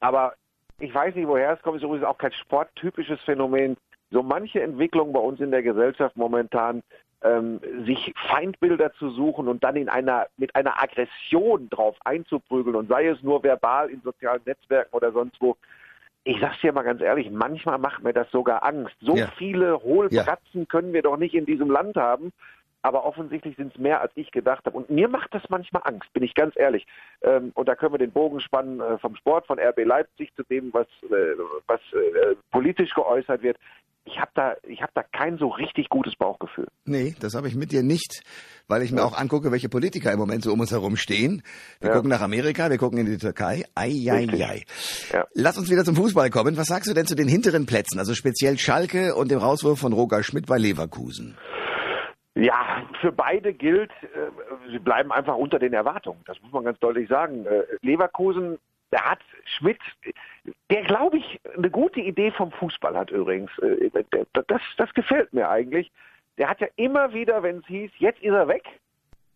Aber 0.00 0.34
ich 0.80 0.92
weiß 0.92 1.14
nicht, 1.14 1.28
woher 1.28 1.52
es 1.52 1.62
kommt, 1.62 1.76
ist 1.76 1.84
übrigens 1.84 2.06
auch 2.06 2.18
kein 2.18 2.32
sporttypisches 2.32 3.20
Phänomen. 3.20 3.76
So 4.10 4.24
manche 4.24 4.60
Entwicklung 4.62 5.12
bei 5.12 5.20
uns 5.20 5.38
in 5.38 5.52
der 5.52 5.62
Gesellschaft 5.62 6.16
momentan 6.16 6.82
ähm, 7.22 7.60
sich 7.84 8.14
Feindbilder 8.28 8.92
zu 8.94 9.10
suchen 9.10 9.48
und 9.48 9.62
dann 9.62 9.76
in 9.76 9.88
einer 9.88 10.26
mit 10.36 10.54
einer 10.56 10.82
Aggression 10.82 11.68
drauf 11.68 11.96
einzuprügeln 12.04 12.76
und 12.76 12.88
sei 12.88 13.08
es 13.08 13.22
nur 13.22 13.42
verbal 13.42 13.90
in 13.90 14.00
sozialen 14.02 14.42
Netzwerken 14.46 14.94
oder 14.94 15.12
sonst 15.12 15.40
wo. 15.40 15.56
Ich 16.24 16.38
sag's 16.38 16.60
dir 16.60 16.72
mal 16.72 16.82
ganz 16.82 17.00
ehrlich, 17.00 17.30
manchmal 17.30 17.78
macht 17.78 18.02
mir 18.02 18.12
das 18.12 18.30
sogar 18.30 18.62
Angst. 18.62 18.94
So 19.00 19.16
ja. 19.16 19.26
viele 19.38 19.82
Hohlpratzen 19.82 20.60
ja. 20.60 20.66
können 20.66 20.92
wir 20.92 21.00
doch 21.02 21.16
nicht 21.16 21.34
in 21.34 21.46
diesem 21.46 21.70
Land 21.70 21.96
haben. 21.96 22.32
aber 22.82 23.04
offensichtlich 23.04 23.56
sind 23.56 23.74
es 23.74 23.78
mehr, 23.80 24.00
als 24.00 24.12
ich 24.14 24.30
gedacht 24.30 24.64
habe. 24.64 24.76
Und 24.76 24.90
mir 24.90 25.08
macht 25.08 25.34
das 25.34 25.42
manchmal 25.48 25.82
Angst, 25.84 26.12
bin 26.12 26.22
ich 26.22 26.34
ganz 26.34 26.56
ehrlich. 26.56 26.86
Ähm, 27.22 27.52
und 27.54 27.68
da 27.68 27.74
können 27.74 27.94
wir 27.94 27.98
den 27.98 28.12
Bogen 28.12 28.40
spannen 28.40 28.80
äh, 28.80 28.98
vom 28.98 29.16
Sport 29.16 29.46
von 29.46 29.58
RB 29.58 29.84
Leipzig 29.84 30.34
zu 30.34 30.42
dem, 30.44 30.72
was, 30.72 30.86
äh, 31.10 31.36
was 31.66 31.80
äh, 31.92 32.36
politisch 32.50 32.94
geäußert 32.94 33.42
wird. 33.42 33.58
Ich 34.04 34.18
habe 34.18 34.30
da, 34.34 34.54
ich 34.66 34.82
habe 34.82 34.92
da 34.94 35.02
kein 35.02 35.38
so 35.38 35.48
richtig 35.48 35.88
gutes 35.88 36.16
Bauchgefühl. 36.16 36.66
Nee, 36.84 37.14
das 37.20 37.34
habe 37.34 37.48
ich 37.48 37.54
mit 37.54 37.70
dir 37.70 37.82
nicht, 37.82 38.22
weil 38.66 38.82
ich 38.82 38.92
mir 38.92 39.00
ja. 39.00 39.04
auch 39.04 39.16
angucke, 39.16 39.52
welche 39.52 39.68
Politiker 39.68 40.12
im 40.12 40.18
Moment 40.18 40.42
so 40.42 40.52
um 40.52 40.60
uns 40.60 40.72
herum 40.72 40.96
stehen. 40.96 41.42
Wir 41.80 41.90
ja. 41.90 41.94
gucken 41.94 42.10
nach 42.10 42.22
Amerika, 42.22 42.70
wir 42.70 42.78
gucken 42.78 42.98
in 42.98 43.06
die 43.06 43.18
Türkei. 43.18 43.64
Ei, 43.74 44.06
ei, 44.10 44.26
ei. 44.32 44.62
Ja. 45.12 45.26
Lass 45.34 45.58
uns 45.58 45.70
wieder 45.70 45.84
zum 45.84 45.96
Fußball 45.96 46.30
kommen. 46.30 46.56
Was 46.56 46.68
sagst 46.68 46.90
du 46.90 46.94
denn 46.94 47.06
zu 47.06 47.14
den 47.14 47.28
hinteren 47.28 47.66
Plätzen, 47.66 47.98
also 47.98 48.14
speziell 48.14 48.58
Schalke 48.58 49.14
und 49.14 49.30
dem 49.30 49.38
Rauswurf 49.38 49.78
von 49.78 49.92
Roger 49.92 50.22
Schmidt 50.22 50.46
bei 50.46 50.58
Leverkusen? 50.58 51.36
Ja, 52.34 52.84
für 53.00 53.12
beide 53.12 53.52
gilt, 53.52 53.90
äh, 54.02 54.70
sie 54.70 54.78
bleiben 54.78 55.12
einfach 55.12 55.36
unter 55.36 55.58
den 55.58 55.72
Erwartungen. 55.72 56.22
Das 56.26 56.40
muss 56.42 56.52
man 56.52 56.64
ganz 56.64 56.78
deutlich 56.78 57.08
sagen. 57.08 57.44
Äh, 57.44 57.64
Leverkusen, 57.82 58.58
der 58.92 59.04
hat 59.04 59.20
Schmidt, 59.44 59.78
der 60.70 60.82
glaube 60.82 61.18
ich 61.18 61.40
eine 61.56 61.70
gute 61.70 62.00
Idee 62.00 62.30
vom 62.30 62.50
Fußball 62.52 62.96
hat 62.96 63.10
übrigens. 63.10 63.50
Äh, 63.58 63.90
das, 64.46 64.60
das 64.76 64.94
gefällt 64.94 65.32
mir 65.32 65.48
eigentlich. 65.48 65.90
Der 66.38 66.48
hat 66.48 66.60
ja 66.60 66.68
immer 66.76 67.12
wieder, 67.12 67.42
wenn 67.42 67.58
es 67.58 67.66
hieß, 67.66 67.90
jetzt 67.98 68.22
ist 68.22 68.32
er 68.32 68.48
weg, 68.48 68.64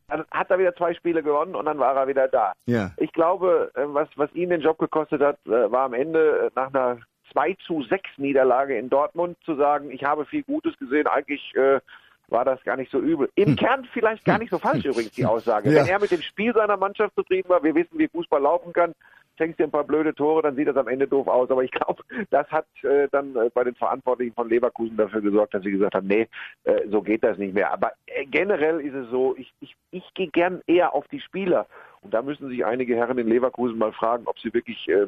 dann 0.08 0.24
hat 0.30 0.50
er 0.50 0.58
wieder 0.58 0.74
zwei 0.74 0.94
Spiele 0.94 1.22
gewonnen 1.22 1.54
und 1.54 1.64
dann 1.66 1.78
war 1.78 1.96
er 1.96 2.08
wieder 2.08 2.28
da. 2.28 2.52
Ja. 2.66 2.90
Ich 2.98 3.12
glaube, 3.12 3.70
was, 3.74 4.08
was 4.16 4.32
ihn 4.34 4.50
den 4.50 4.60
Job 4.60 4.78
gekostet 4.78 5.22
hat, 5.22 5.38
war 5.44 5.84
am 5.84 5.94
Ende 5.94 6.50
nach 6.54 6.72
einer 6.72 6.98
2 7.32 7.56
zu 7.66 7.82
6 7.82 8.02
Niederlage 8.18 8.78
in 8.78 8.90
Dortmund 8.90 9.36
zu 9.44 9.54
sagen, 9.56 9.90
ich 9.90 10.04
habe 10.04 10.24
viel 10.26 10.42
Gutes 10.42 10.76
gesehen, 10.78 11.06
eigentlich 11.06 11.54
äh, 11.54 11.80
war 12.28 12.44
das 12.44 12.62
gar 12.64 12.76
nicht 12.76 12.90
so 12.90 12.98
übel. 12.98 13.30
Im 13.34 13.50
hm. 13.50 13.56
Kern 13.56 13.88
vielleicht 13.92 14.24
gar 14.24 14.38
nicht 14.38 14.50
so 14.50 14.58
falsch 14.58 14.84
übrigens 14.84 15.12
die 15.12 15.26
Aussage. 15.26 15.70
Ja. 15.70 15.82
Wenn 15.82 15.88
er 15.88 16.00
mit 16.00 16.10
dem 16.10 16.22
Spiel 16.22 16.52
seiner 16.54 16.76
Mannschaft 16.76 17.14
zufrieden 17.14 17.48
war, 17.48 17.62
wir 17.62 17.74
wissen, 17.74 17.98
wie 17.98 18.08
Fußball 18.08 18.40
laufen 18.40 18.72
kann, 18.72 18.94
schenkst 19.36 19.58
dir 19.58 19.64
ein 19.64 19.70
paar 19.70 19.84
blöde 19.84 20.14
Tore, 20.14 20.42
dann 20.42 20.56
sieht 20.56 20.68
das 20.68 20.76
am 20.76 20.88
Ende 20.88 21.06
doof 21.06 21.26
aus. 21.28 21.50
Aber 21.50 21.62
ich 21.64 21.70
glaube, 21.70 22.02
das 22.30 22.48
hat 22.50 22.66
äh, 22.82 23.08
dann 23.10 23.36
äh, 23.36 23.50
bei 23.52 23.64
den 23.64 23.74
Verantwortlichen 23.74 24.34
von 24.34 24.48
Leverkusen 24.48 24.96
dafür 24.96 25.20
gesorgt, 25.20 25.54
dass 25.54 25.62
sie 25.62 25.70
gesagt 25.70 25.94
haben, 25.94 26.06
nee, 26.06 26.28
äh, 26.64 26.88
so 26.88 27.02
geht 27.02 27.24
das 27.24 27.38
nicht 27.38 27.54
mehr. 27.54 27.72
Aber 27.72 27.92
äh, 28.06 28.24
generell 28.26 28.80
ist 28.80 28.94
es 28.94 29.10
so, 29.10 29.36
ich, 29.36 29.52
ich, 29.60 29.74
ich 29.90 30.14
gehe 30.14 30.28
gern 30.28 30.62
eher 30.66 30.94
auf 30.94 31.06
die 31.08 31.20
Spieler. 31.20 31.66
Und 32.02 32.14
da 32.14 32.22
müssen 32.22 32.48
sich 32.48 32.64
einige 32.64 32.96
Herren 32.96 33.18
in 33.18 33.28
Leverkusen 33.28 33.78
mal 33.78 33.92
fragen, 33.92 34.26
ob 34.26 34.38
sie 34.38 34.52
wirklich 34.52 34.88
äh, 34.88 35.06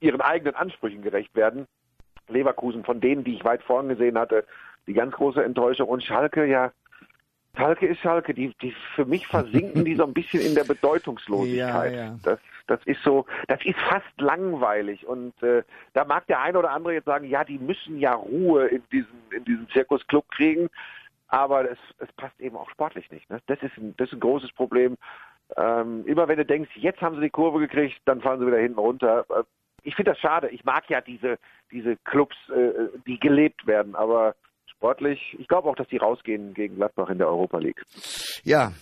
ihren 0.00 0.20
eigenen 0.20 0.54
Ansprüchen 0.54 1.02
gerecht 1.02 1.34
werden. 1.34 1.66
Leverkusen 2.28 2.84
von 2.84 3.00
denen, 3.00 3.24
die 3.24 3.34
ich 3.34 3.44
weit 3.44 3.62
vorn 3.62 3.88
gesehen 3.88 4.18
hatte, 4.18 4.44
die 4.86 4.94
ganz 4.94 5.14
große 5.14 5.42
Enttäuschung. 5.42 5.88
Und 5.88 6.02
Schalke, 6.02 6.46
ja, 6.46 6.72
Schalke 7.56 7.86
ist 7.86 8.00
Schalke. 8.00 8.34
Die, 8.34 8.54
die 8.62 8.74
für 8.94 9.04
mich 9.04 9.26
versinken 9.26 9.84
die 9.84 9.96
so 9.96 10.04
ein 10.04 10.12
bisschen 10.12 10.40
in 10.40 10.54
der 10.54 10.64
Bedeutungslosigkeit. 10.64 11.92
Ja, 11.92 12.06
ja. 12.06 12.16
Das, 12.22 12.38
das 12.66 12.80
ist 12.84 13.02
so, 13.02 13.26
das 13.46 13.64
ist 13.64 13.78
fast 13.78 14.20
langweilig. 14.20 15.06
Und 15.06 15.40
äh, 15.42 15.62
da 15.94 16.04
mag 16.04 16.26
der 16.26 16.40
eine 16.40 16.58
oder 16.58 16.70
andere 16.70 16.94
jetzt 16.94 17.06
sagen, 17.06 17.26
ja, 17.26 17.44
die 17.44 17.58
müssen 17.58 17.98
ja 17.98 18.14
Ruhe 18.14 18.66
in 18.66 18.82
diesen, 18.92 19.18
in 19.30 19.44
diesen 19.44 19.68
Zirkusclub 19.70 20.30
kriegen. 20.30 20.68
Aber 21.28 21.70
es, 21.70 21.78
es 21.98 22.10
passt 22.12 22.38
eben 22.40 22.56
auch 22.56 22.70
sportlich 22.70 23.10
nicht. 23.10 23.28
Ne? 23.28 23.40
Das, 23.46 23.62
ist 23.62 23.76
ein, 23.76 23.94
das 23.96 24.08
ist 24.08 24.14
ein 24.14 24.20
großes 24.20 24.52
Problem. 24.52 24.96
Ähm, 25.56 26.04
immer 26.06 26.28
wenn 26.28 26.38
du 26.38 26.44
denkst, 26.44 26.70
jetzt 26.76 27.00
haben 27.00 27.16
sie 27.16 27.22
die 27.22 27.30
Kurve 27.30 27.58
gekriegt, 27.58 28.00
dann 28.04 28.20
fallen 28.20 28.40
sie 28.40 28.46
wieder 28.46 28.58
hinten 28.58 28.78
runter. 28.78 29.26
Ich 29.82 29.94
finde 29.94 30.12
das 30.12 30.20
schade. 30.20 30.48
Ich 30.48 30.64
mag 30.64 30.88
ja 30.90 31.00
diese, 31.00 31.38
diese 31.70 31.96
Clubs, 32.04 32.36
äh, 32.50 32.98
die 33.06 33.18
gelebt 33.18 33.66
werden. 33.66 33.94
Aber 33.94 34.34
sportlich. 34.78 35.36
Ich 35.38 35.48
glaube 35.48 35.68
auch, 35.68 35.76
dass 35.76 35.88
die 35.88 35.96
rausgehen 35.96 36.54
gegen 36.54 36.76
Gladbach 36.76 37.10
in 37.10 37.18
der 37.18 37.28
Europa 37.28 37.58
League. 37.58 37.82
Ja. 38.44 38.72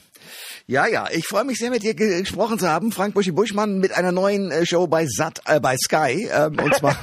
Ja, 0.66 0.86
ja, 0.86 1.06
ich 1.12 1.26
freue 1.26 1.44
mich 1.44 1.58
sehr, 1.58 1.70
mit 1.70 1.82
dir 1.82 1.94
gesprochen 1.94 2.58
zu 2.58 2.68
haben, 2.68 2.90
Frank 2.90 3.14
Buschi 3.14 3.30
Buschmann, 3.30 3.78
mit 3.78 3.92
einer 3.92 4.10
neuen 4.12 4.50
äh, 4.50 4.66
Show 4.66 4.88
bei 4.88 5.06
Sat, 5.06 5.40
äh, 5.46 5.60
bei 5.60 5.76
Sky. 5.76 6.28
Ähm, 6.32 6.58
und 6.58 6.74
zwar, 6.74 6.96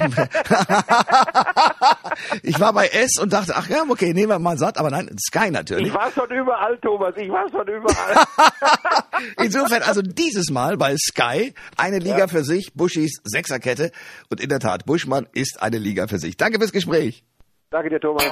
ich 2.42 2.60
war 2.60 2.72
bei 2.74 2.88
S 2.88 3.18
und 3.20 3.32
dachte, 3.32 3.54
ach 3.56 3.68
ja, 3.68 3.84
okay, 3.88 4.12
nehmen 4.12 4.28
wir 4.28 4.38
mal 4.38 4.58
Sat, 4.58 4.76
aber 4.76 4.90
nein, 4.90 5.08
Sky 5.18 5.50
natürlich. 5.50 5.88
Ich 5.88 5.94
war 5.94 6.10
schon 6.10 6.30
überall, 6.30 6.76
Thomas, 6.78 7.14
ich 7.16 7.30
war 7.30 7.48
schon 7.50 7.66
überall. 7.66 8.24
Insofern, 9.42 9.82
also 9.82 10.02
dieses 10.02 10.50
Mal 10.50 10.76
bei 10.76 10.96
Sky, 10.96 11.54
eine 11.78 12.00
Liga 12.00 12.18
ja. 12.18 12.28
für 12.28 12.44
sich, 12.44 12.74
Buschis 12.74 13.20
Sechserkette. 13.24 13.92
Und 14.28 14.40
in 14.42 14.50
der 14.50 14.60
Tat, 14.60 14.84
Buschmann 14.84 15.26
ist 15.32 15.62
eine 15.62 15.78
Liga 15.78 16.06
für 16.08 16.18
sich. 16.18 16.36
Danke 16.36 16.58
fürs 16.58 16.72
Gespräch. 16.72 17.24
Danke 17.74 17.90
dir, 17.90 17.98
Thomas. 17.98 18.22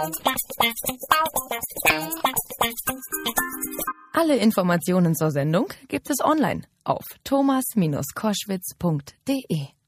Alle 4.13 4.37
Informationen 4.37 5.17
zur 5.17 5.33
Sendung 5.33 5.67
gibt 5.89 6.11
es 6.11 6.25
online 6.25 6.63
auf 6.85 7.03
thomas-koschwitz.de. 7.25 9.82